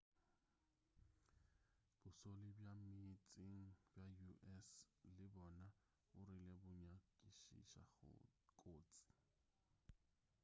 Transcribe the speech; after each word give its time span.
bošole 2.01 2.47
bja 2.57 2.71
ka 3.31 3.41
meetseng 3.57 4.13
bja 4.19 4.29
us 4.57 4.69
le 5.17 5.25
bona 5.33 5.67
bo 6.11 6.19
rile 6.29 6.53
bo 6.61 6.71
nyakišiša 6.81 7.81
kotsi 8.59 9.03